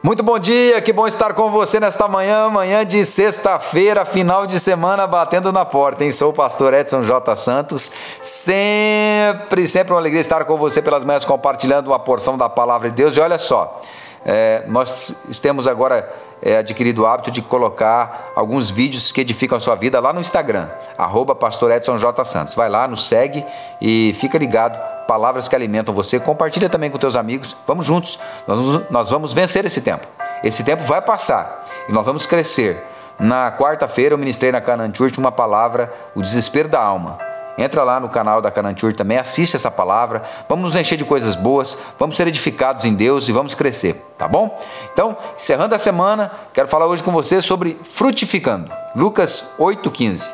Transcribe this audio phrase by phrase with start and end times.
[0.00, 4.60] Muito bom dia, que bom estar com você nesta manhã, manhã de sexta-feira, final de
[4.60, 6.12] semana batendo na porta, hein?
[6.12, 7.34] Sou o pastor Edson J.
[7.34, 7.90] Santos,
[8.22, 12.94] sempre, sempre uma alegria estar com você pelas manhãs compartilhando uma porção da palavra de
[12.94, 13.16] Deus.
[13.16, 13.80] E olha só,
[14.24, 16.08] é, nós temos agora
[16.40, 20.20] é, adquirido o hábito de colocar alguns vídeos que edificam a sua vida lá no
[20.20, 22.24] Instagram, arroba pastor Edson J.
[22.24, 22.54] Santos.
[22.54, 23.44] Vai lá, nos segue
[23.82, 24.78] e fica ligado
[25.08, 26.20] palavras que alimentam você.
[26.20, 27.56] Compartilha também com teus amigos.
[27.66, 28.20] Vamos juntos.
[28.46, 30.06] Nós, nós vamos vencer esse tempo.
[30.44, 32.76] Esse tempo vai passar e nós vamos crescer.
[33.18, 37.18] Na quarta-feira eu ministrei na Canaan Church uma palavra, o desespero da alma.
[37.56, 40.22] Entra lá no canal da Canaan Church também, assiste essa palavra.
[40.46, 44.28] Vamos nos encher de coisas boas, vamos ser edificados em Deus e vamos crescer, tá
[44.28, 44.56] bom?
[44.92, 48.70] Então, encerrando a semana, quero falar hoje com você sobre frutificando.
[48.94, 50.30] Lucas 8,15.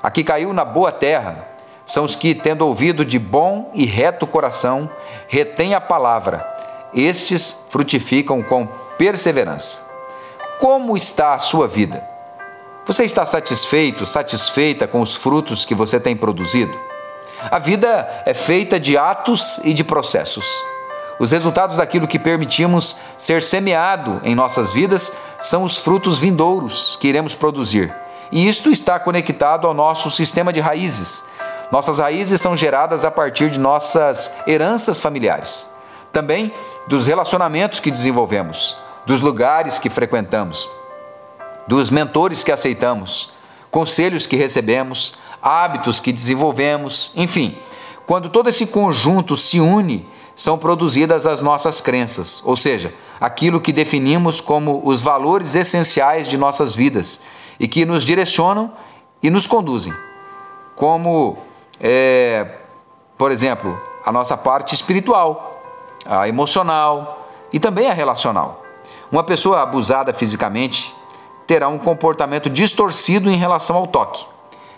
[0.00, 1.57] Aqui caiu na boa terra
[1.88, 4.90] são os que, tendo ouvido de bom e reto coração,
[5.26, 6.46] retêm a palavra.
[6.92, 8.66] Estes frutificam com
[8.98, 9.80] perseverança.
[10.60, 12.06] Como está a sua vida?
[12.84, 16.78] Você está satisfeito, satisfeita com os frutos que você tem produzido?
[17.50, 20.44] A vida é feita de atos e de processos.
[21.18, 27.08] Os resultados daquilo que permitimos ser semeado em nossas vidas são os frutos vindouros que
[27.08, 27.94] iremos produzir.
[28.30, 31.24] E isto está conectado ao nosso sistema de raízes,
[31.70, 35.70] nossas raízes são geradas a partir de nossas heranças familiares,
[36.12, 36.52] também
[36.86, 40.68] dos relacionamentos que desenvolvemos, dos lugares que frequentamos,
[41.66, 43.32] dos mentores que aceitamos,
[43.70, 47.56] conselhos que recebemos, hábitos que desenvolvemos, enfim,
[48.06, 53.72] quando todo esse conjunto se une, são produzidas as nossas crenças, ou seja, aquilo que
[53.72, 57.20] definimos como os valores essenciais de nossas vidas
[57.58, 58.72] e que nos direcionam
[59.22, 59.92] e nos conduzem.
[60.76, 61.38] Como
[61.80, 62.46] é,
[63.16, 65.62] por exemplo, a nossa parte espiritual,
[66.06, 68.62] a emocional e também a relacional.
[69.10, 70.94] Uma pessoa abusada fisicamente
[71.46, 74.24] terá um comportamento distorcido em relação ao toque.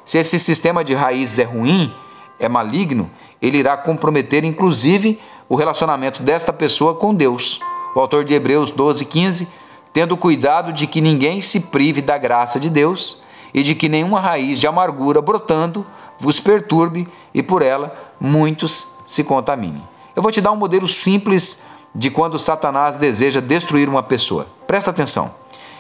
[0.05, 1.95] Se esse sistema de raízes é ruim,
[2.39, 3.11] é maligno,
[3.41, 7.61] ele irá comprometer inclusive o relacionamento desta pessoa com Deus.
[7.95, 9.49] O autor de Hebreus 12, 15,
[9.93, 13.23] tendo cuidado de que ninguém se prive da graça de Deus
[13.53, 15.85] e de que nenhuma raiz de amargura brotando
[16.21, 19.83] vos perturbe e por ela muitos se contaminem.
[20.15, 21.65] Eu vou te dar um modelo simples
[21.95, 24.47] de quando Satanás deseja destruir uma pessoa.
[24.67, 25.35] Presta atenção.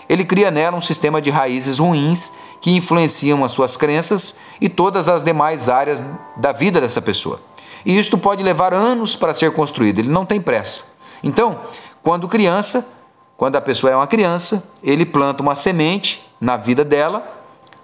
[0.08, 5.08] Ele cria nela um sistema de raízes ruins que influenciam as suas crenças e todas
[5.08, 6.02] as demais áreas
[6.36, 7.40] da vida dessa pessoa.
[7.84, 10.94] E isto pode levar anos para ser construído, ele não tem pressa.
[11.22, 11.60] Então,
[12.02, 12.92] quando criança,
[13.36, 17.24] quando a pessoa é uma criança, ele planta uma semente na vida dela,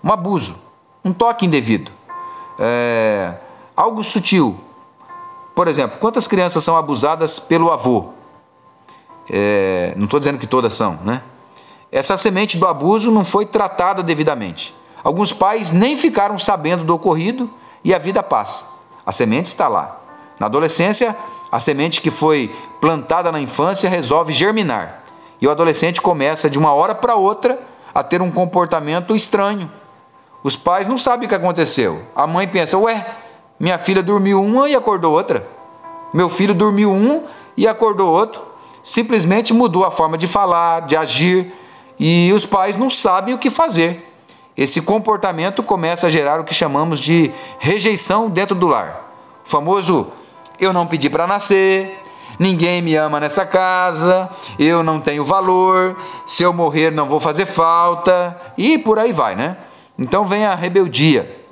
[0.02, 0.56] um abuso,
[1.04, 1.92] um toque indevido,
[2.58, 3.34] é,
[3.76, 4.58] algo sutil.
[5.54, 8.10] Por exemplo, quantas crianças são abusadas pelo avô?
[9.30, 11.22] É, não estou dizendo que todas são, né?
[11.90, 14.74] Essa semente do abuso não foi tratada devidamente.
[15.02, 17.50] Alguns pais nem ficaram sabendo do ocorrido
[17.84, 18.66] e a vida passa.
[19.04, 20.00] A semente está lá.
[20.38, 21.16] Na adolescência,
[21.50, 25.02] a semente que foi plantada na infância resolve germinar.
[25.40, 27.58] E o adolescente começa de uma hora para outra
[27.94, 29.70] a ter um comportamento estranho,
[30.42, 32.02] os pais não sabem o que aconteceu.
[32.14, 33.04] A mãe pensa: ué,
[33.58, 35.46] minha filha dormiu uma e acordou outra.
[36.12, 37.24] Meu filho dormiu um
[37.56, 38.42] e acordou outro.
[38.82, 41.52] Simplesmente mudou a forma de falar, de agir,
[41.98, 44.12] e os pais não sabem o que fazer.
[44.56, 49.12] Esse comportamento começa a gerar o que chamamos de rejeição dentro do lar.
[49.44, 50.12] O famoso
[50.58, 52.00] eu não pedi para nascer,
[52.38, 57.44] ninguém me ama nessa casa, eu não tenho valor, se eu morrer não vou fazer
[57.44, 59.56] falta, e por aí vai, né?
[59.98, 61.44] Então vem a rebeldia.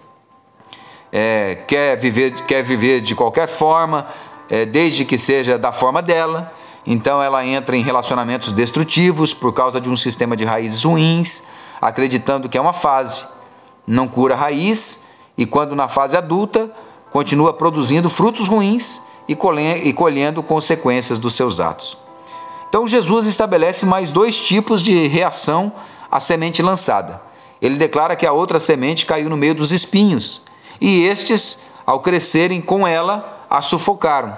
[1.10, 4.06] É, quer, viver, quer viver de qualquer forma,
[4.50, 6.52] é, desde que seja da forma dela.
[6.86, 11.44] Então ela entra em relacionamentos destrutivos por causa de um sistema de raízes ruins,
[11.80, 13.26] acreditando que é uma fase.
[13.86, 15.06] Não cura a raiz
[15.36, 16.70] e, quando na fase adulta,
[17.10, 19.34] continua produzindo frutos ruins e
[19.94, 21.96] colhendo consequências dos seus atos.
[22.68, 25.72] Então Jesus estabelece mais dois tipos de reação
[26.10, 27.33] à semente lançada
[27.64, 30.42] ele declara que a outra semente caiu no meio dos espinhos,
[30.78, 34.36] e estes, ao crescerem com ela, a sufocaram.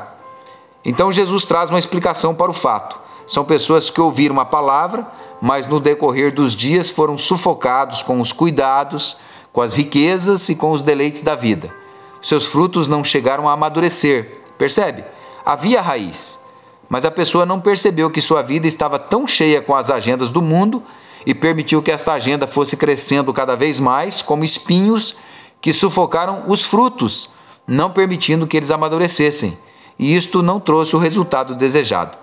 [0.84, 3.00] Então Jesus traz uma explicação para o fato.
[3.26, 5.05] São pessoas que ouviram a palavra,
[5.40, 9.17] mas no decorrer dos dias foram sufocados com os cuidados,
[9.52, 11.75] com as riquezas e com os deleites da vida.
[12.23, 14.38] Seus frutos não chegaram a amadurecer.
[14.56, 15.05] Percebe?
[15.44, 16.40] Havia raiz,
[16.88, 20.40] mas a pessoa não percebeu que sua vida estava tão cheia com as agendas do
[20.40, 20.81] mundo
[21.26, 25.17] e permitiu que esta agenda fosse crescendo cada vez mais, como espinhos
[25.61, 27.31] que sufocaram os frutos,
[27.67, 29.58] não permitindo que eles amadurecessem.
[29.99, 32.17] E isto não trouxe o resultado desejado.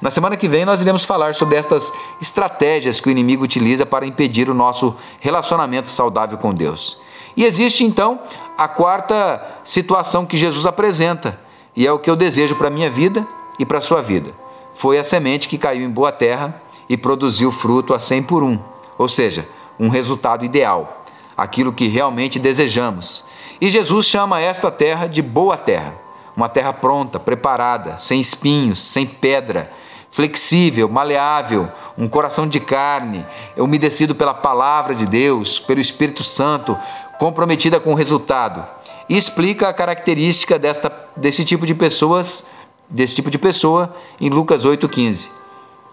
[0.00, 4.06] Na semana que vem nós iremos falar sobre estas estratégias que o inimigo utiliza para
[4.06, 7.00] impedir o nosso relacionamento saudável com Deus.
[7.36, 8.20] E existe então
[8.56, 11.38] a quarta situação que Jesus apresenta,
[11.74, 13.26] e é o que eu desejo para a minha vida
[13.58, 14.30] e para a sua vida.
[14.74, 18.58] Foi a semente que caiu em boa terra e produziu fruto a 100 por um,
[18.98, 19.48] ou seja,
[19.78, 21.04] um resultado ideal,
[21.36, 23.26] aquilo que realmente desejamos.
[23.60, 25.94] E Jesus chama esta terra de boa terra,
[26.36, 29.72] uma terra pronta, preparada, sem espinhos, sem pedra,
[30.10, 33.24] flexível, maleável, um coração de carne,
[33.56, 36.76] umedecido pela palavra de Deus, pelo Espírito Santo,
[37.18, 38.66] comprometida com o resultado.
[39.08, 42.46] E explica a característica desta, desse tipo de pessoas,
[42.88, 45.30] desse tipo de pessoa em Lucas 8:15.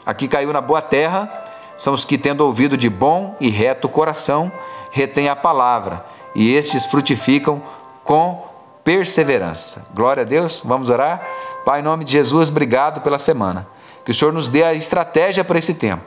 [0.05, 1.31] Aqui caiu na boa terra,
[1.77, 4.51] são os que tendo ouvido de bom e reto coração,
[4.91, 6.05] retêm a palavra,
[6.35, 7.61] e estes frutificam
[8.03, 8.45] com
[8.83, 9.87] perseverança.
[9.93, 11.25] Glória a Deus, vamos orar?
[11.65, 13.67] Pai, em nome de Jesus, obrigado pela semana.
[14.03, 16.03] Que o Senhor nos dê a estratégia para esse tempo.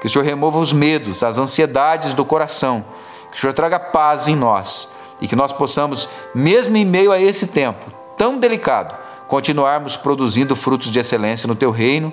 [0.00, 2.84] Que o Senhor remova os medos, as ansiedades do coração.
[3.30, 7.20] Que o Senhor traga paz em nós e que nós possamos, mesmo em meio a
[7.20, 7.86] esse tempo
[8.16, 8.94] tão delicado,
[9.28, 12.12] continuarmos produzindo frutos de excelência no teu reino,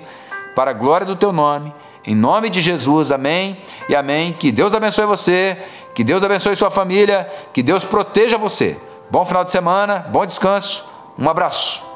[0.58, 1.72] para a glória do teu nome.
[2.04, 3.56] Em nome de Jesus, amém
[3.88, 4.32] e amém.
[4.32, 5.56] Que Deus abençoe você,
[5.94, 8.76] que Deus abençoe sua família, que Deus proteja você.
[9.08, 10.84] Bom final de semana, bom descanso,
[11.16, 11.87] um abraço.